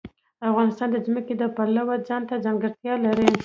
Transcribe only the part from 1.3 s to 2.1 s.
د پلوه